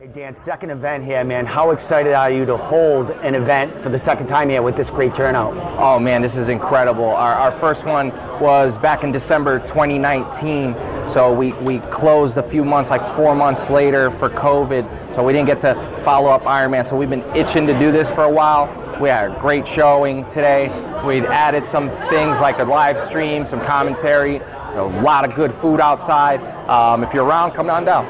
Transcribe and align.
Hey 0.00 0.08
Dan, 0.08 0.34
second 0.34 0.70
event 0.70 1.04
here, 1.04 1.22
man. 1.22 1.46
How 1.46 1.70
excited 1.70 2.14
are 2.14 2.28
you 2.28 2.44
to 2.46 2.56
hold 2.56 3.10
an 3.10 3.36
event 3.36 3.80
for 3.80 3.90
the 3.90 3.98
second 3.98 4.26
time 4.26 4.48
here 4.48 4.60
with 4.60 4.74
this 4.74 4.90
great 4.90 5.14
turnout? 5.14 5.54
Oh 5.78 6.00
man, 6.00 6.20
this 6.20 6.34
is 6.34 6.48
incredible. 6.48 7.04
Our, 7.04 7.32
our 7.32 7.60
first 7.60 7.84
one 7.84 8.08
was 8.40 8.76
back 8.76 9.04
in 9.04 9.12
December 9.12 9.60
2019, 9.60 10.74
so 11.08 11.32
we, 11.32 11.52
we 11.52 11.78
closed 11.92 12.36
a 12.36 12.42
few 12.42 12.64
months, 12.64 12.90
like 12.90 13.02
four 13.14 13.36
months 13.36 13.70
later 13.70 14.10
for 14.18 14.28
COVID, 14.28 15.14
so 15.14 15.22
we 15.22 15.32
didn't 15.32 15.46
get 15.46 15.60
to 15.60 15.74
follow 16.04 16.28
up 16.28 16.42
Ironman. 16.42 16.84
So 16.84 16.96
we've 16.96 17.08
been 17.08 17.22
itching 17.36 17.64
to 17.68 17.78
do 17.78 17.92
this 17.92 18.10
for 18.10 18.24
a 18.24 18.30
while. 18.30 18.66
We 19.00 19.10
had 19.10 19.30
a 19.30 19.40
great 19.40 19.64
showing 19.64 20.24
today. 20.24 20.70
We'd 21.06 21.24
added 21.26 21.64
some 21.64 21.88
things 22.08 22.40
like 22.40 22.58
a 22.58 22.64
live 22.64 23.00
stream, 23.04 23.46
some 23.46 23.60
commentary, 23.60 24.38
a 24.38 24.82
lot 25.04 25.24
of 25.24 25.36
good 25.36 25.54
food 25.54 25.78
outside. 25.78 26.40
Um, 26.68 27.04
if 27.04 27.14
you're 27.14 27.24
around, 27.24 27.52
come 27.52 27.70
on 27.70 27.84
down. 27.84 28.06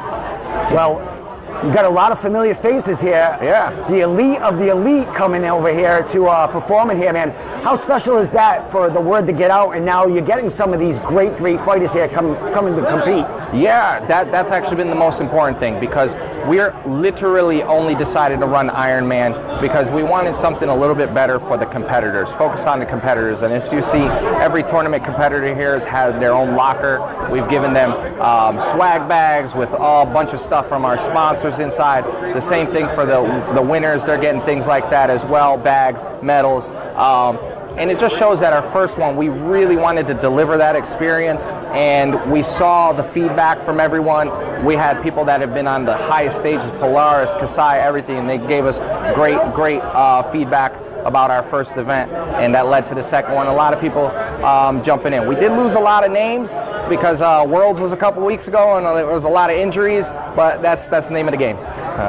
Well, 0.72 1.13
you 1.62 1.72
got 1.72 1.84
a 1.84 1.88
lot 1.88 2.12
of 2.12 2.20
familiar 2.20 2.54
faces 2.54 3.00
here. 3.00 3.38
Yeah. 3.40 3.86
The 3.88 4.00
elite 4.00 4.38
of 4.40 4.58
the 4.58 4.70
elite 4.70 5.06
coming 5.14 5.44
over 5.44 5.72
here 5.72 6.02
to 6.08 6.26
uh, 6.26 6.46
perform 6.46 6.90
in 6.90 6.96
here, 6.96 7.12
man. 7.12 7.30
How 7.62 7.76
special 7.76 8.18
is 8.18 8.30
that 8.30 8.70
for 8.70 8.90
the 8.90 9.00
word 9.00 9.26
to 9.26 9.32
get 9.32 9.50
out? 9.50 9.72
And 9.72 9.84
now 9.84 10.06
you're 10.06 10.24
getting 10.24 10.50
some 10.50 10.72
of 10.72 10.80
these 10.80 10.98
great, 11.00 11.36
great 11.38 11.58
fighters 11.60 11.92
here 11.92 12.08
come, 12.08 12.34
coming 12.52 12.74
to 12.76 12.84
compete. 12.86 13.26
Yeah, 13.54 14.04
that, 14.06 14.30
that's 14.30 14.50
actually 14.50 14.76
been 14.76 14.90
the 14.90 14.94
most 14.94 15.20
important 15.20 15.58
thing 15.58 15.80
because 15.80 16.14
we're 16.48 16.74
literally 16.86 17.62
only 17.62 17.94
decided 17.94 18.40
to 18.40 18.46
run 18.46 18.68
Ironman 18.68 19.60
because 19.60 19.90
we 19.90 20.02
wanted 20.02 20.36
something 20.36 20.68
a 20.68 20.76
little 20.76 20.94
bit 20.94 21.14
better 21.14 21.38
for 21.38 21.56
the 21.56 21.66
competitors. 21.66 22.30
Focus 22.32 22.64
on 22.64 22.78
the 22.78 22.86
competitors. 22.86 23.42
And 23.42 23.52
if 23.52 23.72
you 23.72 23.82
see, 23.82 24.02
every 24.42 24.62
tournament 24.62 25.04
competitor 25.04 25.54
here 25.54 25.74
has 25.74 25.84
had 25.84 26.20
their 26.20 26.32
own 26.32 26.54
locker. 26.54 27.00
We've 27.30 27.48
given 27.48 27.72
them 27.72 27.92
um, 28.20 28.60
swag 28.60 29.08
bags 29.08 29.54
with 29.54 29.70
all 29.70 30.04
bunch 30.04 30.32
of 30.32 30.40
stuff 30.40 30.68
from 30.68 30.84
our 30.84 30.98
sponsors 30.98 31.58
inside. 31.58 32.04
The 32.34 32.40
same 32.40 32.70
thing 32.72 32.86
for 32.88 33.06
the 33.06 33.24
the 33.54 33.62
winners; 33.62 34.04
they're 34.04 34.20
getting 34.20 34.42
things 34.42 34.66
like 34.66 34.90
that 34.90 35.10
as 35.10 35.24
well, 35.24 35.56
bags, 35.56 36.04
medals. 36.22 36.70
Um, 36.96 37.38
and 37.76 37.90
it 37.90 37.98
just 37.98 38.16
shows 38.16 38.40
that 38.40 38.52
our 38.52 38.62
first 38.70 38.98
one, 38.98 39.16
we 39.16 39.28
really 39.28 39.76
wanted 39.76 40.06
to 40.06 40.14
deliver 40.14 40.56
that 40.56 40.76
experience, 40.76 41.48
and 41.72 42.30
we 42.30 42.42
saw 42.42 42.92
the 42.92 43.02
feedback 43.02 43.64
from 43.64 43.80
everyone. 43.80 44.28
We 44.64 44.74
had 44.74 45.02
people 45.02 45.24
that 45.24 45.40
have 45.40 45.52
been 45.52 45.66
on 45.66 45.84
the 45.84 45.96
highest 45.96 46.38
stages, 46.38 46.70
Polaris, 46.72 47.32
Kasai, 47.32 47.80
everything, 47.80 48.16
and 48.16 48.28
they 48.28 48.38
gave 48.38 48.64
us 48.64 48.78
great, 49.14 49.38
great 49.54 49.80
uh, 49.80 50.22
feedback 50.30 50.72
about 51.04 51.30
our 51.30 51.42
first 51.42 51.76
event, 51.76 52.10
and 52.12 52.54
that 52.54 52.66
led 52.66 52.86
to 52.86 52.94
the 52.94 53.02
second 53.02 53.34
one. 53.34 53.46
A 53.46 53.52
lot 53.52 53.74
of 53.74 53.80
people 53.80 54.06
um, 54.44 54.82
jumping 54.82 55.12
in. 55.12 55.28
We 55.28 55.34
did 55.34 55.52
lose 55.52 55.74
a 55.74 55.80
lot 55.80 56.04
of 56.04 56.12
names 56.12 56.52
because 56.88 57.20
uh, 57.20 57.44
Worlds 57.46 57.80
was 57.80 57.92
a 57.92 57.96
couple 57.96 58.24
weeks 58.24 58.48
ago, 58.48 58.76
and 58.76 58.86
there 58.86 59.06
was 59.06 59.24
a 59.24 59.28
lot 59.28 59.50
of 59.50 59.56
injuries, 59.56 60.06
but 60.34 60.62
that's 60.62 60.88
that's 60.88 61.08
the 61.08 61.12
name 61.12 61.26
of 61.28 61.32
the 61.32 61.38
game. 61.38 61.56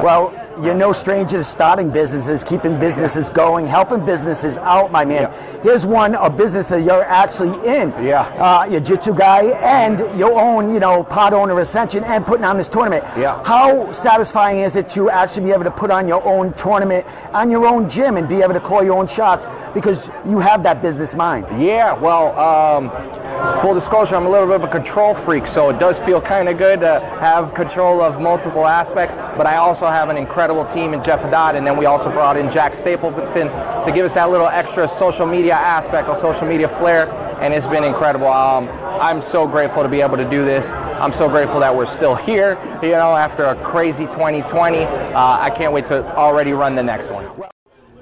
Well, 0.02 0.32
you're 0.62 0.74
no 0.74 0.92
stranger 0.92 1.38
to 1.38 1.44
starting 1.44 1.90
businesses, 1.90 2.42
keeping 2.42 2.78
businesses 2.80 3.30
going, 3.30 3.66
helping 3.66 4.04
businesses 4.04 4.56
out, 4.58 4.90
my 4.90 5.04
man. 5.04 5.22
Yeah. 5.22 5.62
Here's 5.62 5.84
one 5.84 6.14
a 6.14 6.30
business 6.30 6.68
that 6.68 6.82
you're 6.82 7.04
actually 7.04 7.54
in. 7.68 7.90
Yeah. 8.02 8.22
Uh, 8.22 8.64
you're 8.64 8.80
Jitsu 8.80 9.14
guy, 9.14 9.44
and 9.60 9.98
your 10.18 10.40
own, 10.40 10.72
you 10.72 10.80
know, 10.80 11.04
pod 11.04 11.32
owner 11.32 11.58
Ascension, 11.60 12.04
and 12.04 12.24
putting 12.24 12.44
on 12.44 12.56
this 12.56 12.68
tournament. 12.68 13.04
Yeah. 13.16 13.42
How 13.44 13.92
satisfying 13.92 14.60
is 14.60 14.76
it 14.76 14.88
to 14.90 15.10
actually 15.10 15.46
be 15.46 15.52
able 15.52 15.64
to 15.64 15.70
put 15.70 15.90
on 15.90 16.08
your 16.08 16.24
own 16.24 16.52
tournament 16.54 17.06
on 17.32 17.50
your 17.50 17.66
own 17.66 17.88
gym 17.88 18.16
and 18.16 18.28
be 18.28 18.42
able 18.42 18.54
to 18.54 18.60
call 18.60 18.82
your 18.82 18.96
own 18.96 19.06
shots 19.06 19.46
because 19.74 20.08
you 20.26 20.38
have 20.38 20.62
that 20.62 20.80
business 20.80 21.14
mind? 21.14 21.46
Yeah, 21.62 21.92
well, 21.92 22.38
um, 22.38 23.60
full 23.60 23.74
disclosure, 23.74 24.16
I'm 24.16 24.26
a 24.26 24.30
little 24.30 24.46
bit 24.46 24.56
of 24.56 24.64
a 24.64 24.68
control 24.68 25.14
freak, 25.14 25.46
so 25.46 25.68
it 25.68 25.78
does 25.78 25.98
feel 25.98 26.20
kind 26.20 26.48
of 26.48 26.56
good 26.56 26.80
to 26.80 27.00
have 27.20 27.52
control 27.54 28.00
of 28.00 28.20
multiple 28.20 28.66
aspects. 28.66 29.16
But 29.36 29.46
I 29.46 29.56
also 29.56 29.86
have 29.86 30.08
an 30.08 30.16
incredible 30.16 30.45
team 30.66 30.94
in 30.94 31.02
Jeff 31.02 31.20
Haddad, 31.20 31.56
and 31.56 31.66
then 31.66 31.76
we 31.76 31.86
also 31.86 32.10
brought 32.10 32.36
in 32.36 32.50
Jack 32.50 32.76
Stapleton 32.76 33.48
to 33.48 33.92
give 33.92 34.04
us 34.04 34.14
that 34.14 34.30
little 34.30 34.46
extra 34.46 34.88
social 34.88 35.26
media 35.26 35.54
aspect, 35.54 36.08
or 36.08 36.14
social 36.14 36.46
media 36.46 36.68
flair, 36.78 37.10
and 37.40 37.52
it's 37.52 37.66
been 37.66 37.84
incredible. 37.84 38.28
Um, 38.28 38.68
I'm 39.00 39.20
so 39.20 39.46
grateful 39.46 39.82
to 39.82 39.88
be 39.88 40.00
able 40.00 40.16
to 40.16 40.28
do 40.28 40.44
this. 40.44 40.70
I'm 40.70 41.12
so 41.12 41.28
grateful 41.28 41.60
that 41.60 41.74
we're 41.74 41.86
still 41.86 42.14
here, 42.14 42.58
you 42.82 42.90
know, 42.90 43.16
after 43.16 43.44
a 43.44 43.56
crazy 43.64 44.04
2020. 44.06 44.84
Uh, 44.84 45.38
I 45.40 45.50
can't 45.50 45.72
wait 45.72 45.86
to 45.86 46.06
already 46.16 46.52
run 46.52 46.76
the 46.76 46.82
next 46.82 47.10
one. 47.10 47.28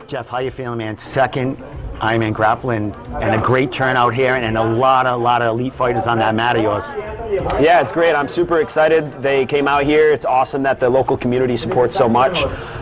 Jeff, 0.07 0.29
how 0.29 0.39
you 0.39 0.51
feeling, 0.51 0.79
man? 0.79 0.99
Second 0.99 1.57
Ironman 2.01 2.33
grappling 2.33 2.93
and 3.21 3.35
a 3.35 3.45
great 3.45 3.73
turnout 3.73 4.15
here 4.15 4.35
and 4.35 4.57
a 4.57 4.65
lot, 4.65 5.07
a 5.07 5.17
lot 5.17 5.43
of 5.43 5.59
elite 5.59 5.75
fighters 5.75 6.07
on 6.07 6.19
that 6.19 6.35
mat 6.35 6.57
of 6.57 6.63
yours. 6.63 6.85
Yeah, 7.61 7.81
it's 7.81 7.91
great. 7.91 8.15
I'm 8.15 8.29
super 8.29 8.61
excited. 8.61 9.23
They 9.23 9.47
came 9.47 9.67
out 9.67 9.85
here. 9.85 10.13
It's 10.13 10.25
awesome 10.25 10.63
that 10.65 10.79
the 10.79 10.89
local 10.89 11.17
community 11.17 11.57
supports 11.57 11.97
so 11.97 12.09
much. 12.09 12.39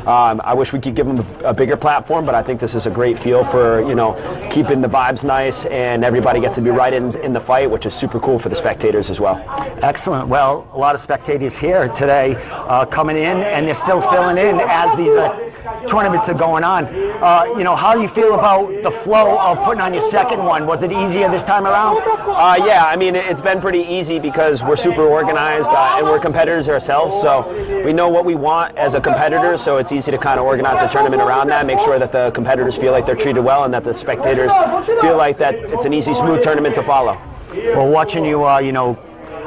Um, 0.06 0.40
I 0.44 0.52
wish 0.54 0.72
we 0.72 0.80
could 0.80 0.94
give 0.94 1.06
them 1.06 1.20
a, 1.44 1.54
bigger 1.54 1.76
platform, 1.76 2.26
but 2.26 2.34
I 2.34 2.42
think 2.42 2.60
this 2.60 2.74
is 2.74 2.86
a 2.86 2.90
great 2.90 3.18
feel 3.18 3.44
for 3.44 3.80
you 3.88 3.94
know 3.94 4.14
keeping 4.52 4.80
the 4.80 4.88
vibes 4.88 5.22
nice 5.22 5.64
and 5.66 6.04
everybody 6.04 6.40
gets 6.40 6.56
to 6.56 6.60
be 6.60 6.70
right 6.70 6.92
in, 6.92 7.16
in 7.22 7.32
the 7.32 7.40
fight, 7.40 7.70
which 7.70 7.86
is 7.86 7.94
super 7.94 8.18
cool 8.18 8.38
for 8.38 8.48
the 8.48 8.56
spectators 8.56 9.10
as 9.10 9.20
well. 9.20 9.42
Excellent. 9.82 10.28
Well, 10.28 10.68
a 10.72 10.78
lot 10.78 10.94
of 10.94 11.00
spectators 11.00 11.54
here 11.54 11.88
today 11.88 12.34
uh, 12.50 12.84
coming 12.86 13.16
in, 13.16 13.38
and 13.42 13.66
they're 13.66 13.74
still 13.74 14.00
filling 14.10 14.38
in 14.38 14.60
as 14.60 14.96
these 14.96 15.16
uh, 15.16 15.51
tournaments 15.88 16.28
are 16.28 16.34
going 16.34 16.64
on. 16.64 16.86
Uh, 16.86 17.44
you 17.56 17.64
know, 17.64 17.76
how 17.76 17.94
do 17.94 18.00
you 18.00 18.08
feel 18.08 18.34
about 18.34 18.82
the 18.82 18.90
flow 18.90 19.38
of 19.38 19.58
putting 19.64 19.80
on 19.80 19.94
your 19.94 20.08
second 20.10 20.44
one? 20.44 20.66
Was 20.66 20.82
it 20.82 20.92
easier 20.92 21.30
this 21.30 21.42
time 21.42 21.66
around? 21.66 22.02
Uh, 22.06 22.64
yeah, 22.64 22.84
I 22.86 22.96
mean, 22.96 23.14
it's 23.14 23.40
been 23.40 23.60
pretty 23.60 23.82
easy 23.82 24.18
because 24.18 24.62
we're 24.62 24.76
super 24.76 25.06
organized 25.06 25.68
uh, 25.68 25.96
and 25.98 26.06
we're 26.06 26.20
competitors 26.20 26.68
ourselves. 26.68 27.20
So 27.20 27.82
we 27.84 27.92
know 27.92 28.08
what 28.08 28.24
we 28.24 28.34
want 28.34 28.76
as 28.76 28.94
a 28.94 29.00
competitor. 29.00 29.56
So 29.58 29.76
it's 29.76 29.92
easy 29.92 30.10
to 30.10 30.18
kind 30.18 30.38
of 30.38 30.46
organize 30.46 30.80
the 30.80 30.88
tournament 30.88 31.22
around 31.22 31.48
that, 31.48 31.66
make 31.66 31.80
sure 31.80 31.98
that 31.98 32.12
the 32.12 32.30
competitors 32.32 32.76
feel 32.76 32.92
like 32.92 33.06
they're 33.06 33.16
treated 33.16 33.42
well 33.42 33.64
and 33.64 33.74
that 33.74 33.84
the 33.84 33.94
spectators 33.94 34.50
feel 35.00 35.16
like 35.16 35.38
that 35.38 35.54
it's 35.54 35.84
an 35.84 35.92
easy, 35.92 36.14
smooth 36.14 36.42
tournament 36.42 36.74
to 36.74 36.82
follow. 36.82 37.20
Well, 37.52 37.88
watching 37.88 38.24
you, 38.24 38.46
uh, 38.46 38.60
you 38.60 38.72
know, 38.72 38.98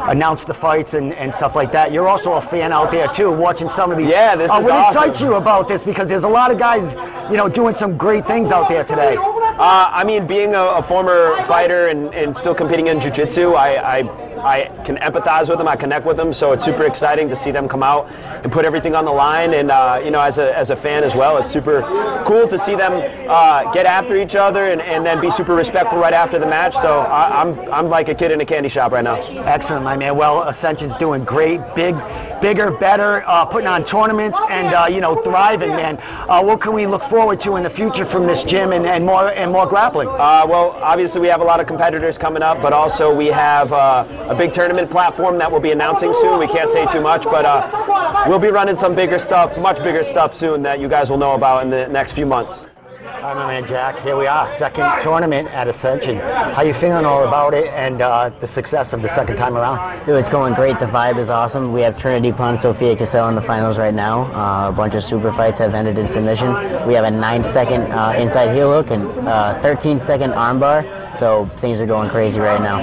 announce 0.07 0.45
the 0.45 0.53
fights 0.53 0.93
and, 0.93 1.13
and 1.13 1.33
stuff 1.33 1.55
like 1.55 1.71
that. 1.71 1.91
You're 1.91 2.07
also 2.07 2.33
a 2.33 2.41
fan 2.41 2.71
out 2.71 2.91
there 2.91 3.07
too, 3.07 3.31
watching 3.31 3.69
some 3.69 3.91
of 3.91 3.97
these. 3.97 4.09
Yeah, 4.09 4.35
this 4.35 4.51
uh, 4.51 4.59
is 4.59 4.65
What 4.65 4.73
awesome. 4.73 5.03
excites 5.03 5.21
you 5.21 5.35
about 5.35 5.67
this? 5.67 5.83
Because 5.83 6.07
there's 6.07 6.23
a 6.23 6.27
lot 6.27 6.51
of 6.51 6.57
guys, 6.59 6.83
you 7.31 7.37
know, 7.37 7.49
doing 7.49 7.75
some 7.75 7.97
great 7.97 8.25
things 8.27 8.51
out 8.51 8.69
there 8.69 8.83
today. 8.83 9.15
Uh, 9.17 9.89
I 9.91 10.03
mean, 10.03 10.27
being 10.27 10.53
a, 10.53 10.63
a 10.63 10.83
former 10.83 11.35
fighter 11.47 11.87
and, 11.87 12.13
and 12.13 12.35
still 12.35 12.53
competing 12.55 12.87
in 12.87 12.99
jiu-jitsu, 12.99 13.53
I, 13.53 13.99
I 13.99 14.24
I 14.45 14.65
can 14.85 14.97
empathize 14.97 15.49
with 15.49 15.57
them, 15.57 15.67
I 15.67 15.75
connect 15.75 16.05
with 16.05 16.17
them, 16.17 16.31
so 16.31 16.51
it's 16.51 16.63
super 16.63 16.85
exciting 16.85 17.27
to 17.29 17.35
see 17.35 17.51
them 17.51 17.67
come 17.67 17.81
out 17.81 18.07
and 18.43 18.51
put 18.51 18.63
everything 18.63 18.93
on 18.93 19.03
the 19.03 19.11
line. 19.11 19.55
And 19.55 19.71
uh, 19.71 19.99
you 20.03 20.11
know, 20.11 20.21
as 20.21 20.37
a, 20.37 20.55
as 20.55 20.69
a 20.69 20.75
fan 20.75 21.03
as 21.03 21.15
well, 21.15 21.37
it's 21.37 21.51
super 21.51 21.81
cool 22.27 22.47
to 22.47 22.59
see 22.59 22.75
them 22.75 22.93
uh, 23.27 23.71
get 23.73 23.85
after 23.87 24.15
each 24.15 24.35
other 24.35 24.67
and, 24.67 24.81
and 24.81 25.05
then 25.05 25.19
be 25.19 25.31
super 25.31 25.55
respectful 25.55 25.97
right 25.97 26.13
after 26.13 26.37
the 26.37 26.45
match. 26.45 26.73
So 26.75 26.99
I, 26.99 27.41
I'm 27.41 27.57
I'm 27.71 27.89
like 27.89 28.07
a 28.09 28.15
kid 28.15 28.31
in 28.31 28.39
a 28.39 28.45
candy 28.45 28.69
shop 28.69 28.91
right 28.91 29.03
now. 29.03 29.15
Excellent, 29.45 29.83
my 29.83 29.97
man. 29.97 30.15
Well, 30.15 30.43
Ascension's 30.43 30.95
doing 30.97 31.23
great, 31.23 31.59
big, 31.75 31.95
bigger, 32.39 32.69
better, 32.69 33.23
uh, 33.25 33.45
putting 33.45 33.67
on 33.67 33.83
tournaments 33.83 34.37
and 34.49 34.75
uh, 34.75 34.85
you 34.85 35.01
know 35.01 35.21
thriving, 35.23 35.69
man. 35.69 35.97
Uh, 36.29 36.43
what 36.43 36.61
can 36.61 36.73
we 36.73 36.85
look 36.85 37.03
forward 37.05 37.41
to 37.41 37.55
in 37.55 37.63
the 37.63 37.69
future 37.69 38.05
from 38.05 38.27
this 38.27 38.43
gym 38.43 38.73
and, 38.73 38.85
and 38.85 39.03
more 39.03 39.29
and 39.29 39.51
more 39.51 39.65
grappling? 39.65 40.07
Uh, 40.07 40.45
well, 40.47 40.71
obviously 40.81 41.19
we 41.19 41.27
have 41.27 41.41
a 41.41 41.43
lot 41.43 41.59
of 41.59 41.65
competitors 41.65 42.17
coming 42.17 42.43
up, 42.43 42.61
but 42.61 42.73
also 42.73 43.13
we 43.13 43.27
have 43.27 43.73
uh, 43.73 44.34
a 44.35 44.37
big 44.37 44.53
tournament 44.53 44.91
platform 44.91 45.37
that 45.37 45.49
we'll 45.49 45.61
be 45.61 45.71
announcing 45.71 46.13
soon. 46.15 46.37
We 46.39 46.47
can't 46.47 46.69
say 46.69 46.85
too 46.87 46.99
much, 46.99 47.23
but 47.23 47.45
uh, 47.45 48.25
we'll 48.27 48.39
be 48.39 48.49
running 48.49 48.75
some 48.75 48.93
bigger 48.93 49.17
stuff, 49.17 49.57
much 49.57 49.77
bigger 49.77 50.03
stuff 50.03 50.35
soon 50.35 50.61
that 50.63 50.79
you 50.79 50.89
guys 50.89 51.09
will 51.09 51.17
know 51.17 51.35
about 51.35 51.63
in 51.63 51.69
the 51.69 51.87
next 51.87 52.13
few 52.13 52.25
months. 52.25 52.65
Hi, 53.01 53.33
my 53.33 53.47
man 53.47 53.65
Jack. 53.65 54.03
Here 54.03 54.17
we 54.17 54.27
are, 54.27 54.47
second 54.57 55.03
tournament 55.03 55.47
at 55.47 55.67
Ascension. 55.69 56.17
How 56.17 56.63
you 56.63 56.73
feeling 56.73 57.05
all 57.05 57.25
about 57.25 57.53
it 57.53 57.67
and 57.67 58.01
uh, 58.01 58.29
the 58.41 58.47
success 58.47 58.91
of 58.91 59.01
the 59.01 59.07
second 59.15 59.37
time 59.37 59.55
around? 59.55 60.05
Dude, 60.05 60.15
it's 60.15 60.29
going 60.29 60.53
great. 60.53 60.79
The 60.79 60.85
vibe 60.85 61.17
is 61.17 61.29
awesome. 61.29 61.71
We 61.71 61.81
have 61.81 61.99
Trinity 61.99 62.33
Pun, 62.33 62.59
Sophia 62.59 62.95
Cassell 62.95 63.29
in 63.29 63.35
the 63.35 63.41
finals 63.41 63.77
right 63.77 63.93
now. 63.93 64.25
Uh, 64.33 64.69
a 64.69 64.71
bunch 64.73 64.95
of 64.95 65.03
super 65.03 65.31
fights 65.31 65.59
have 65.59 65.73
ended 65.73 65.97
in 65.97 66.09
submission. 66.09 66.53
We 66.85 66.93
have 66.95 67.05
a 67.05 67.11
nine-second 67.11 67.91
uh, 67.91 68.15
inside 68.17 68.53
heel 68.53 68.71
hook 68.71 68.91
and 68.91 69.07
uh, 69.27 69.61
13-second 69.63 70.31
armbar. 70.31 71.04
So 71.19 71.49
things 71.61 71.79
are 71.79 71.85
going 71.85 72.09
crazy 72.09 72.39
right 72.39 72.61
now. 72.61 72.79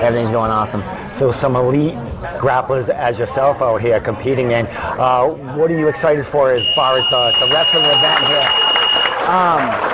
Everything's 0.00 0.30
going 0.30 0.50
awesome. 0.50 0.82
So 1.18 1.32
some 1.32 1.56
elite 1.56 1.94
grapplers 2.38 2.88
as 2.88 3.18
yourself 3.18 3.62
out 3.62 3.80
here 3.80 4.00
competing 4.00 4.50
in. 4.52 4.66
Uh, 4.66 5.28
what 5.56 5.70
are 5.70 5.78
you 5.78 5.88
excited 5.88 6.26
for 6.26 6.52
as 6.52 6.62
far 6.74 6.98
as 6.98 7.04
the, 7.10 7.46
the 7.46 7.52
rest 7.52 7.74
of 7.74 7.82
the 7.82 7.92
event 7.92 8.20
here? 8.26 8.62
Um, 9.28 9.92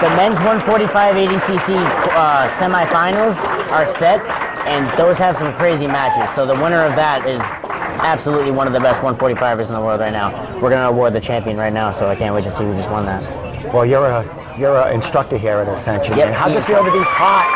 the 0.00 0.08
men's 0.16 0.36
145 0.36 1.14
ADCC 1.14 1.76
uh, 2.16 2.48
semifinals 2.58 3.36
are 3.70 3.86
set, 3.98 4.20
and 4.66 4.88
those 4.98 5.18
have 5.18 5.36
some 5.36 5.54
crazy 5.54 5.86
matches. 5.86 6.34
So 6.34 6.46
the 6.46 6.54
winner 6.54 6.84
of 6.84 6.96
that 6.96 7.26
is 7.28 7.40
absolutely 8.00 8.50
one 8.50 8.66
of 8.66 8.72
the 8.72 8.80
best 8.80 9.00
145ers 9.00 9.66
in 9.66 9.72
the 9.74 9.80
world 9.80 10.00
right 10.00 10.12
now. 10.12 10.58
We're 10.60 10.70
gonna 10.70 10.88
award 10.88 11.12
the 11.12 11.20
champion 11.20 11.56
right 11.56 11.72
now, 11.72 11.92
so 11.92 12.08
I 12.08 12.16
can't 12.16 12.34
wait 12.34 12.44
to 12.44 12.50
see 12.50 12.64
who 12.64 12.74
just 12.74 12.90
won 12.90 13.04
that. 13.06 13.22
Well, 13.74 13.84
you're 13.84 14.06
a 14.06 14.39
you're 14.60 14.76
an 14.76 14.94
instructor 14.94 15.38
here 15.38 15.56
at 15.56 15.68
Ascension. 15.68 16.16
Yep. 16.16 16.28
man. 16.28 16.34
How's 16.34 16.52
it 16.52 16.64
feel 16.66 16.84
to 16.84 16.92
be 16.92 17.02
part 17.04 17.48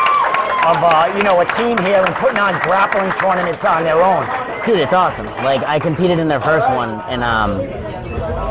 of 0.65 0.77
uh, 0.81 1.13
you 1.15 1.21
know 1.21 1.39
a 1.39 1.45
team 1.53 1.77
here 1.85 2.03
and 2.03 2.15
putting 2.15 2.39
on 2.39 2.59
grappling 2.61 3.11
tournaments 3.21 3.63
on 3.63 3.83
their 3.83 4.01
own? 4.01 4.25
Dude, 4.65 4.79
it's 4.79 4.93
awesome. 4.93 5.27
Like 5.45 5.61
I 5.61 5.77
competed 5.77 6.17
in 6.17 6.27
their 6.27 6.41
first 6.41 6.67
one, 6.69 6.99
and 7.07 7.23
um, 7.23 7.61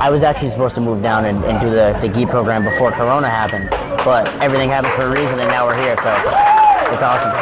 I 0.01 0.09
was 0.09 0.23
actually 0.23 0.51
supposed 0.51 0.77
to 0.77 0.81
move 0.81 1.03
down 1.03 1.25
and, 1.25 1.45
and 1.45 1.61
do 1.61 1.71
the 1.71 1.99
the 2.01 2.09
gi 2.09 2.27
program 2.27 2.63
before 2.63 2.93
Corona 2.93 3.29
happened, 3.29 3.69
but 4.05 4.29
everything 4.41 4.71
happened 4.71 4.95
for 4.95 5.03
a 5.03 5.11
reason, 5.11 5.41
and 5.41 5.49
now 5.49 5.67
we're 5.67 5.81
here. 5.81 5.97
So 5.97 6.64
it's 6.95 7.03
awesome. 7.03 7.35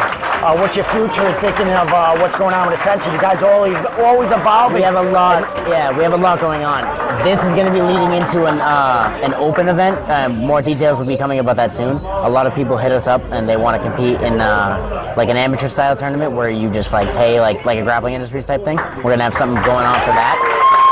Uh, 0.42 0.56
what's 0.56 0.74
your 0.74 0.84
future 0.90 1.28
thinking 1.40 1.68
of 1.68 1.86
uh, 1.92 2.16
what's 2.18 2.34
going 2.36 2.54
on 2.54 2.68
with 2.68 2.80
Ascension? 2.80 3.12
You 3.12 3.20
guys 3.20 3.42
always 3.44 3.76
always 4.00 4.30
evolving. 4.32 4.76
We 4.76 4.82
have 4.82 4.96
a 4.96 5.02
lot. 5.02 5.42
Yeah, 5.68 5.96
we 5.96 6.02
have 6.02 6.14
a 6.14 6.16
lot 6.16 6.40
going 6.40 6.64
on. 6.64 6.82
This 7.22 7.38
is 7.38 7.52
going 7.52 7.66
to 7.66 7.72
be 7.72 7.80
leading 7.80 8.12
into 8.12 8.46
an 8.46 8.58
uh, 8.58 9.20
an 9.22 9.34
open 9.34 9.68
event. 9.68 10.00
More 10.34 10.62
details 10.62 10.98
will 10.98 11.06
be 11.06 11.16
coming 11.16 11.38
about 11.38 11.56
that 11.56 11.76
soon. 11.76 11.98
A 11.98 12.28
lot 12.28 12.46
of 12.46 12.54
people 12.54 12.76
hit 12.76 12.90
us 12.90 13.06
up 13.06 13.22
and 13.30 13.48
they 13.48 13.56
want 13.56 13.80
to 13.80 13.82
compete 13.88 14.20
in 14.20 14.40
uh, 14.40 15.14
like 15.16 15.28
an 15.28 15.36
amateur 15.36 15.68
style 15.68 15.94
tournament 15.96 16.32
where 16.32 16.50
you 16.50 16.70
just 16.70 16.92
like 16.92 17.06
pay 17.14 17.38
like 17.38 17.64
like 17.64 17.78
a 17.78 17.82
grappling 17.82 18.14
industries 18.14 18.46
type 18.46 18.64
thing. 18.64 18.78
We're 19.04 19.12
gonna 19.12 19.28
have 19.28 19.36
something 19.36 19.62
going 19.62 19.86
on 19.86 20.00
for 20.00 20.16
that. 20.16 20.36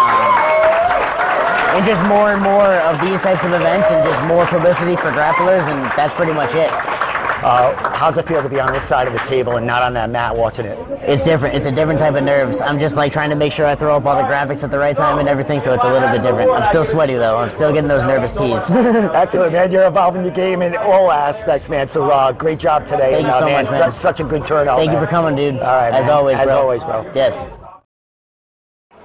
Um, 0.05 1.77
and 1.81 1.87
just 1.87 2.03
more 2.07 2.33
and 2.33 2.43
more 2.43 2.71
of 2.87 3.01
these 3.01 3.21
types 3.21 3.43
of 3.43 3.53
events 3.53 3.89
and 3.91 4.07
just 4.07 4.23
more 4.25 4.47
publicity 4.47 4.97
for 4.97 5.11
grapplers 5.11 5.67
and 5.67 5.83
that's 5.97 6.15
pretty 6.15 6.33
much 6.33 6.55
it. 6.55 6.71
Uh, 7.43 7.75
how's 7.97 8.19
it 8.19 8.29
feel 8.29 8.43
to 8.43 8.51
be 8.51 8.61
on 8.61 8.71
this 8.71 8.85
side 8.85 9.07
of 9.07 9.15
the 9.15 9.19
table 9.21 9.57
and 9.57 9.67
not 9.67 9.83
on 9.83 9.95
that 9.95 10.11
mat 10.11 10.37
watching 10.37 10.67
it? 10.67 10.79
It's 11.01 11.23
different. 11.23 11.55
It's 11.57 11.65
a 11.65 11.71
different 11.71 11.99
type 11.99 12.15
of 12.15 12.23
nerves. 12.23 12.61
I'm 12.61 12.79
just 12.79 12.97
like 12.97 13.15
trying 13.15 13.31
to 13.31 13.37
make 13.37 13.53
sure 13.53 13.65
I 13.65 13.75
throw 13.75 13.97
up 13.97 14.05
all 14.05 14.17
the 14.17 14.29
graphics 14.29 14.63
at 14.63 14.71
the 14.71 14.77
right 14.77 14.95
time 14.95 15.19
and 15.19 15.27
everything, 15.27 15.59
so 15.59 15.73
it's 15.73 15.83
a 15.83 15.91
little 15.91 16.11
bit 16.11 16.23
different. 16.23 16.51
I'm 16.51 16.69
still 16.69 16.85
sweaty 16.85 17.15
though. 17.15 17.39
I'm 17.39 17.51
still 17.51 17.73
getting 17.73 17.89
those 17.89 18.05
nervous 18.05 18.31
peas. 18.33 18.61
Excellent, 19.15 19.55
man. 19.55 19.73
You're 19.73 19.87
evolving 19.87 20.23
your 20.23 20.35
game 20.35 20.61
in 20.61 20.77
all 20.77 21.11
aspects, 21.11 21.71
man. 21.71 21.89
So 21.89 22.11
uh, 22.11 22.33
great 22.33 22.59
job 22.59 22.85
today. 22.85 23.13
Thank 23.13 23.17
and, 23.17 23.27
you 23.27 23.33
uh, 23.33 23.41
so 23.41 23.47
man, 23.47 23.65
much, 23.65 23.73
man. 23.73 23.93
Such, 23.93 24.03
such 24.03 24.21
a 24.21 24.25
good 24.25 24.47
turnout. 24.47 24.79
Thank 24.79 24.93
you 24.93 24.99
for 24.99 25.07
coming, 25.07 25.35
dude. 25.35 25.61
All 25.61 25.63
right, 25.63 25.95
As 25.95 26.03
man. 26.03 26.11
always, 26.11 26.39
As 26.39 26.45
bro. 26.45 26.59
always, 26.59 26.85
bro. 26.85 27.11
Yes. 27.15 27.33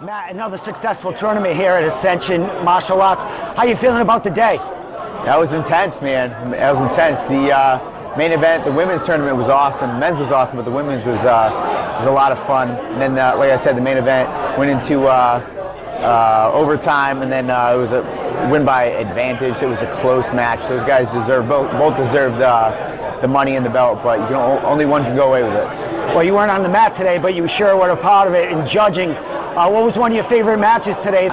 Matt, 0.01 0.29
another 0.29 0.57
successful 0.57 1.13
tournament 1.13 1.55
here 1.55 1.71
at 1.71 1.85
Ascension 1.85 2.41
Martial 2.65 3.01
Arts. 3.01 3.23
How 3.57 3.63
you 3.63 3.77
feeling 3.77 4.01
about 4.01 4.25
the 4.25 4.29
day? 4.29 4.57
That 5.23 5.39
was 5.39 5.53
intense, 5.53 6.01
man. 6.01 6.51
That 6.51 6.75
was 6.75 6.91
intense. 6.91 7.17
The 7.29 7.55
uh, 7.55 7.94
main 8.17 8.31
event, 8.31 8.65
the 8.65 8.71
women's 8.71 9.05
tournament 9.05 9.37
was 9.37 9.47
awesome. 9.47 9.99
Men's 9.99 10.17
was 10.19 10.31
awesome, 10.31 10.55
but 10.57 10.65
the 10.65 10.71
women's 10.71 11.05
was 11.05 11.19
uh, 11.19 11.95
was 11.99 12.07
a 12.07 12.11
lot 12.11 12.31
of 12.31 12.37
fun. 12.47 12.69
And 12.71 13.01
then, 13.01 13.17
uh, 13.17 13.35
like 13.37 13.51
I 13.51 13.57
said, 13.57 13.75
the 13.75 13.81
main 13.81 13.97
event 13.97 14.29
went 14.57 14.71
into 14.71 15.07
uh, 15.07 15.39
uh, 15.99 16.51
overtime, 16.53 17.21
and 17.21 17.31
then 17.31 17.49
uh, 17.49 17.73
it 17.73 17.77
was 17.77 17.91
a 17.91 18.01
win 18.51 18.65
by 18.65 18.85
advantage. 18.85 19.61
It 19.61 19.67
was 19.67 19.81
a 19.81 19.91
close 20.01 20.31
match. 20.33 20.59
Those 20.67 20.83
guys 20.83 21.07
deserve 21.09 21.47
both 21.47 21.71
both 21.73 21.97
deserved 21.97 22.41
uh, 22.41 23.19
the 23.21 23.27
money 23.27 23.55
and 23.55 23.65
the 23.65 23.69
belt, 23.69 24.01
but 24.03 24.19
you 24.29 24.35
o- 24.35 24.59
only 24.65 24.85
one 24.85 25.03
can 25.03 25.15
go 25.15 25.27
away 25.27 25.43
with 25.43 25.53
it. 25.53 25.67
Well, 26.13 26.23
you 26.23 26.33
weren't 26.33 26.51
on 26.51 26.63
the 26.63 26.69
mat 26.69 26.95
today, 26.95 27.17
but 27.17 27.33
you 27.33 27.47
sure 27.47 27.75
were 27.75 27.89
a 27.89 27.97
part 27.97 28.27
of 28.27 28.33
it 28.33 28.51
in 28.51 28.65
judging. 28.67 29.11
Uh, 29.11 29.69
what 29.69 29.83
was 29.83 29.97
one 29.97 30.11
of 30.11 30.15
your 30.15 30.25
favorite 30.25 30.59
matches 30.59 30.97
today? 30.97 31.29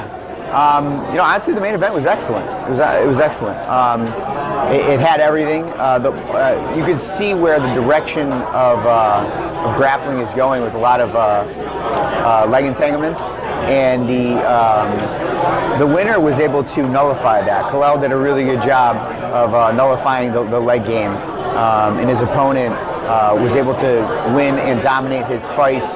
Um, 0.52 1.05
you 1.11 1.17
know, 1.17 1.25
honestly, 1.25 1.55
the 1.55 1.61
main 1.61 1.75
event 1.75 1.94
was 1.94 2.06
excellent. 2.06 2.46
It 2.69 2.70
was 2.70 2.79
it 2.81 3.06
was 3.06 3.20
excellent. 3.20 3.58
Um, 3.69 4.06
it, 4.73 4.81
it 4.89 5.01
had 5.01 5.21
everything. 5.21 5.65
Uh, 5.77 5.99
the, 5.99 6.11
uh, 6.11 6.75
you 6.77 6.85
could 6.85 7.01
see 7.17 7.35
where 7.35 7.61
the 7.61 7.73
direction 7.75 8.33
of, 8.33 8.79
uh, 8.87 9.65
of 9.67 9.77
grappling 9.77 10.19
is 10.19 10.33
going 10.35 10.63
with 10.63 10.75
a 10.75 10.79
lot 10.79 11.01
of 11.01 11.15
uh, 11.15 11.19
uh, 11.19 12.47
leg 12.49 12.65
entanglements, 12.65 13.21
and 13.69 14.09
the 14.09 14.39
um, 14.51 15.79
the 15.79 15.87
winner 15.87 16.21
was 16.21 16.39
able 16.39 16.65
to 16.65 16.89
nullify 16.89 17.45
that. 17.45 17.71
Kalel 17.71 18.01
did 18.01 18.13
a 18.13 18.17
really 18.17 18.45
good 18.45 18.63
job 18.63 18.97
of 19.35 19.75
nullifying 19.75 20.33
the, 20.33 20.43
the 20.45 20.61
leg 20.61 20.85
game, 20.87 21.11
um, 21.11 21.99
and 21.99 22.09
his 22.09 22.21
opponent 22.21 22.75
was 23.41 23.55
able 23.55 23.75
to 23.75 24.33
win 24.35 24.59
and 24.59 24.81
dominate 24.83 25.27
his 25.27 25.43
fights 25.57 25.93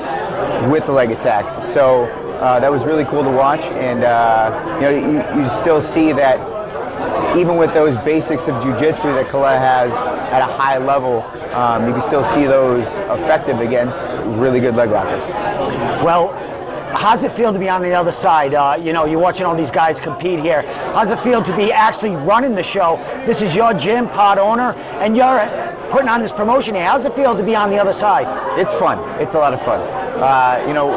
with 0.70 0.86
the 0.86 0.92
leg 0.92 1.10
attacks. 1.10 1.52
So 1.72 2.04
uh, 2.40 2.60
that 2.60 2.70
was 2.70 2.84
really 2.84 3.04
cool 3.06 3.22
to 3.22 3.30
watch, 3.30 3.60
and 3.60 4.04
uh, 4.04 4.78
you 4.80 4.80
know 4.82 4.90
you, 4.90 5.42
you 5.42 5.48
still 5.60 5.82
see 5.82 6.12
that 6.12 6.38
even 7.36 7.56
with 7.56 7.72
those 7.74 7.96
basics 8.04 8.46
of 8.48 8.62
jiu-jitsu 8.62 9.08
that 9.14 9.28
Kala 9.28 9.58
has 9.58 9.92
at 10.32 10.40
a 10.40 10.46
high 10.46 10.78
level, 10.78 11.22
um, 11.54 11.86
you 11.86 11.92
can 11.92 12.02
still 12.02 12.24
see 12.34 12.46
those 12.46 12.86
effective 13.18 13.60
against 13.60 13.98
really 14.38 14.60
good 14.60 14.74
leg 14.74 14.90
lockers. 14.90 15.24
Well, 16.04 16.32
how's 16.96 17.22
it 17.22 17.32
feel 17.36 17.52
to 17.52 17.58
be 17.58 17.68
on 17.68 17.82
the 17.82 17.92
other 17.92 18.12
side? 18.12 18.54
Uh, 18.54 18.78
you 18.82 18.92
know, 18.92 19.04
you're 19.04 19.20
watching 19.20 19.44
all 19.44 19.54
these 19.54 19.70
guys 19.70 20.00
compete 20.00 20.40
here. 20.40 20.62
How's 20.94 21.10
it 21.10 21.22
feel 21.22 21.42
to 21.42 21.56
be 21.56 21.72
actually 21.72 22.16
running 22.16 22.54
the 22.54 22.62
show? 22.62 22.96
This 23.26 23.42
is 23.42 23.54
your 23.54 23.74
gym, 23.74 24.08
pod 24.08 24.38
owner, 24.38 24.72
and 25.00 25.16
you're 25.16 25.46
putting 25.90 26.08
on 26.08 26.20
this 26.22 26.32
promotion 26.32 26.74
here. 26.74 26.84
How's 26.84 27.04
it 27.04 27.14
feel 27.14 27.36
to 27.36 27.42
be 27.42 27.54
on 27.54 27.70
the 27.70 27.78
other 27.78 27.92
side? 27.92 28.26
It's 28.58 28.72
fun. 28.74 28.98
It's 29.20 29.34
a 29.34 29.38
lot 29.38 29.52
of 29.52 29.60
fun. 29.60 29.80
Uh, 29.80 30.64
you 30.66 30.72
know, 30.72 30.94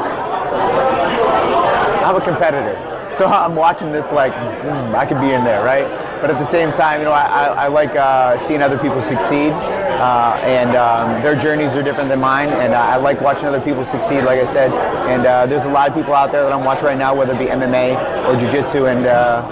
I'm 2.06 2.16
a 2.16 2.22
competitor, 2.22 2.76
so 3.20 3.28
I'm 3.28 3.54
watching 3.54 3.92
this 3.92 4.10
like 4.14 4.32
mm, 4.32 4.96
I 4.96 5.06
could 5.06 5.20
be 5.20 5.32
in 5.32 5.44
there, 5.44 5.62
right? 5.62 5.84
But 6.22 6.32
at 6.32 6.40
the 6.40 6.50
same 6.50 6.72
time, 6.72 7.02
you 7.02 7.06
know, 7.06 7.12
I, 7.12 7.26
I, 7.26 7.46
I 7.66 7.68
like 7.68 7.94
uh, 7.96 8.40
seeing 8.48 8.62
other 8.62 8.78
people 8.80 9.02
succeed, 9.02 9.52
uh, 9.52 10.40
and 10.44 10.76
um, 10.78 11.22
their 11.22 11.36
journeys 11.36 11.74
are 11.74 11.84
different 11.84 12.08
than 12.08 12.22
mine, 12.22 12.48
and 12.48 12.74
I 12.74 12.96
like 12.96 13.20
watching 13.20 13.46
other 13.46 13.60
people 13.60 13.86
succeed, 13.86 14.24
like 14.24 14.40
I 14.40 14.46
said. 14.52 14.72
And 15.12 15.26
uh, 15.26 15.46
there's 15.48 15.66
a 15.66 15.70
lot 15.70 15.90
of 15.90 15.96
people 15.96 16.14
out 16.14 16.32
there 16.32 16.44
that 16.44 16.54
I'm 16.54 16.64
watching 16.64 16.86
right 16.86 16.98
now, 16.98 17.14
whether 17.14 17.34
it 17.34 17.40
be 17.40 17.46
MMA 17.48 18.26
or 18.26 18.40
jiu-jitsu, 18.40 18.86
and 18.86 19.06
uh, 19.06 19.46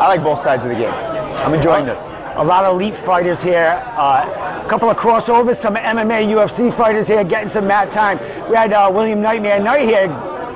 I 0.00 0.08
like 0.08 0.24
both 0.24 0.42
sides 0.42 0.64
of 0.64 0.70
the 0.70 0.76
game. 0.76 0.92
I'm 0.92 1.54
enjoying 1.54 1.86
this. 1.86 2.00
A 2.34 2.44
lot 2.44 2.64
of 2.64 2.74
elite 2.74 2.98
fighters 3.04 3.40
here. 3.40 3.80
Uh, 3.96 4.62
a 4.64 4.68
couple 4.68 4.90
of 4.90 4.96
crossovers, 4.96 5.56
some 5.60 5.76
MMA, 5.76 6.26
UFC 6.26 6.76
fighters 6.76 7.06
here 7.06 7.22
getting 7.22 7.48
some 7.48 7.68
mat 7.68 7.92
time. 7.92 8.18
We 8.50 8.56
had 8.56 8.72
uh, 8.72 8.90
William 8.92 9.22
Nightmare 9.22 9.60
Knight 9.60 9.88
here 9.88 10.08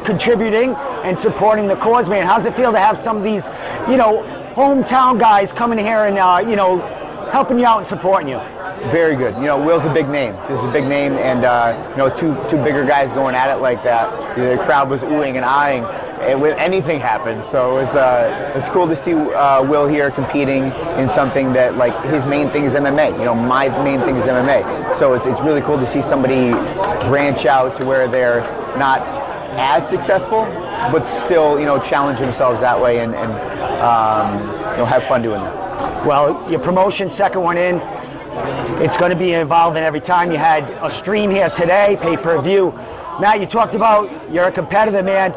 contributing 0.04 0.74
and 1.04 1.18
supporting 1.18 1.66
the 1.66 1.76
cause, 1.76 2.08
man. 2.08 2.26
How's 2.26 2.44
it 2.44 2.54
feel 2.56 2.72
to 2.72 2.78
have 2.78 2.98
some 3.00 3.16
of 3.16 3.22
these, 3.22 3.44
you 3.88 3.96
know, 3.96 4.22
hometown 4.54 5.18
guys 5.18 5.52
coming 5.52 5.78
here 5.78 6.04
and, 6.04 6.18
uh, 6.18 6.44
you 6.46 6.56
know, 6.56 6.78
helping 7.32 7.58
you 7.58 7.66
out 7.66 7.78
and 7.78 7.86
supporting 7.86 8.28
you? 8.28 8.40
Very 8.90 9.14
good. 9.14 9.34
You 9.36 9.42
know, 9.42 9.64
Will's 9.64 9.84
a 9.84 9.92
big 9.92 10.08
name. 10.08 10.34
This 10.48 10.58
is 10.58 10.64
a 10.64 10.72
big 10.72 10.84
name, 10.84 11.12
and 11.12 11.44
uh, 11.44 11.86
you 11.90 11.96
know, 11.98 12.08
two 12.10 12.34
two 12.50 12.62
bigger 12.64 12.84
guys 12.84 13.12
going 13.12 13.36
at 13.36 13.54
it 13.54 13.60
like 13.60 13.82
that. 13.84 14.10
The 14.36 14.60
crowd 14.64 14.90
was 14.90 15.02
oohing 15.02 15.36
and 15.36 15.44
eyeing, 15.44 15.84
and 16.20 16.40
when 16.40 16.58
anything 16.58 16.98
happened. 16.98 17.44
So 17.48 17.78
it 17.78 17.82
was 17.84 17.94
uh, 17.94 18.52
it's 18.56 18.68
cool 18.70 18.88
to 18.88 18.96
see 18.96 19.12
uh, 19.12 19.62
Will 19.62 19.86
here 19.86 20.10
competing 20.10 20.64
in 20.98 21.08
something 21.08 21.52
that 21.52 21.76
like 21.76 21.94
his 22.06 22.26
main 22.26 22.50
thing 22.50 22.64
is 22.64 22.72
MMA. 22.72 23.18
You 23.18 23.24
know, 23.24 23.36
my 23.36 23.68
main 23.84 24.00
thing 24.00 24.16
is 24.16 24.24
MMA. 24.24 24.98
So 24.98 25.12
it's 25.12 25.26
it's 25.26 25.40
really 25.40 25.60
cool 25.62 25.78
to 25.78 25.86
see 25.86 26.02
somebody 26.02 26.50
branch 27.06 27.46
out 27.46 27.76
to 27.78 27.84
where 27.84 28.08
they're 28.08 28.40
not 28.76 29.21
as 29.58 29.88
successful, 29.88 30.44
but 30.90 31.06
still 31.24 31.58
you 31.58 31.66
know 31.66 31.78
challenge 31.80 32.18
themselves 32.18 32.60
that 32.60 32.80
way 32.80 33.00
and 33.00 33.14
and 33.14 33.32
um, 33.80 34.40
you 34.72 34.78
know 34.78 34.86
have 34.86 35.04
fun 35.04 35.22
doing 35.22 35.40
that. 35.42 36.06
Well, 36.06 36.50
your 36.50 36.60
promotion, 36.60 37.10
second 37.10 37.42
one 37.42 37.56
in, 37.56 37.76
it's 38.82 38.96
going 38.96 39.10
to 39.10 39.16
be 39.16 39.32
evolving 39.32 39.82
every 39.82 40.00
time. 40.00 40.32
You 40.32 40.38
had 40.38 40.70
a 40.82 40.90
stream 40.90 41.30
here 41.30 41.50
today, 41.50 41.96
pay-per-view. 42.00 42.72
Matt, 43.20 43.40
you 43.40 43.46
talked 43.46 43.74
about 43.74 44.10
you're 44.32 44.46
a 44.46 44.52
competitor, 44.52 45.02
man. 45.02 45.32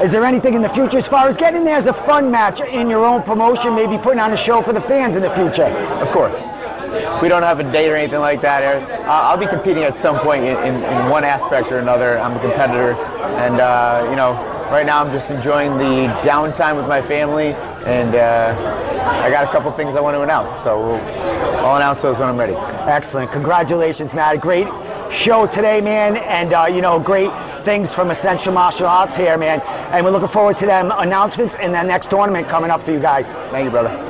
Is 0.00 0.12
there 0.12 0.24
anything 0.24 0.54
in 0.54 0.62
the 0.62 0.68
future 0.70 0.98
as 0.98 1.06
far 1.06 1.28
as 1.28 1.36
getting 1.36 1.64
there 1.64 1.76
as 1.76 1.86
a 1.86 1.92
fun 1.92 2.30
match 2.30 2.60
in 2.60 2.88
your 2.88 3.04
own 3.04 3.22
promotion, 3.22 3.74
maybe 3.74 3.98
putting 3.98 4.20
on 4.20 4.32
a 4.32 4.36
show 4.36 4.62
for 4.62 4.72
the 4.72 4.80
fans 4.82 5.14
in 5.14 5.22
the 5.22 5.34
future? 5.34 5.64
Of 5.64 6.08
course. 6.12 6.34
We 7.22 7.28
don't 7.28 7.42
have 7.42 7.60
a 7.60 7.72
date 7.72 7.90
or 7.90 7.96
anything 7.96 8.20
like 8.20 8.40
that. 8.42 8.62
I'll 9.08 9.36
be 9.36 9.46
competing 9.46 9.82
at 9.84 9.98
some 9.98 10.18
point 10.20 10.44
in, 10.44 10.56
in, 10.58 10.74
in 10.76 11.08
one 11.08 11.24
aspect 11.24 11.70
or 11.72 11.78
another. 11.78 12.18
I'm 12.18 12.36
a 12.36 12.40
competitor, 12.40 12.92
and 12.92 13.60
uh, 13.60 14.06
you 14.08 14.16
know, 14.16 14.32
right 14.70 14.86
now 14.86 15.02
I'm 15.02 15.12
just 15.12 15.30
enjoying 15.30 15.76
the 15.78 16.08
downtime 16.22 16.76
with 16.76 16.86
my 16.86 17.02
family, 17.02 17.48
and 17.86 18.14
uh, 18.14 18.54
I 19.24 19.30
got 19.30 19.48
a 19.48 19.52
couple 19.52 19.70
things 19.72 19.96
I 19.96 20.00
want 20.00 20.14
to 20.16 20.22
announce. 20.22 20.62
So 20.62 20.80
we'll, 20.80 21.00
I'll 21.64 21.76
announce 21.76 22.00
those 22.00 22.18
when 22.18 22.28
I'm 22.28 22.36
ready. 22.36 22.54
Excellent. 22.54 23.32
Congratulations, 23.32 24.12
Matt. 24.12 24.40
Great 24.40 24.68
show 25.12 25.46
today, 25.46 25.80
man, 25.80 26.16
and 26.16 26.52
uh, 26.52 26.66
you 26.66 26.80
know, 26.80 26.98
great 26.98 27.30
things 27.64 27.92
from 27.92 28.10
Ascension 28.10 28.54
Martial 28.54 28.86
Arts 28.86 29.14
here, 29.14 29.36
man. 29.36 29.60
And 29.92 30.04
we're 30.04 30.12
looking 30.12 30.28
forward 30.28 30.58
to 30.58 30.66
them 30.66 30.92
announcements 30.96 31.54
and 31.58 31.74
that 31.74 31.86
next 31.86 32.10
tournament 32.10 32.48
coming 32.48 32.70
up 32.70 32.82
for 32.84 32.92
you 32.92 33.00
guys. 33.00 33.26
Thank 33.50 33.64
you, 33.64 33.70
brother. 33.70 34.07